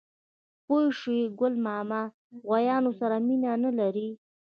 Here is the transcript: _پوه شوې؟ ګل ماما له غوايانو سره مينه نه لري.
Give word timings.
_پوه 0.65 0.81
شوې؟ 0.99 1.21
ګل 1.39 1.53
ماما 1.67 2.01
له 2.09 2.13
غوايانو 2.43 2.91
سره 2.99 3.15
مينه 3.27 3.51
نه 3.63 3.71
لري. 3.79 4.09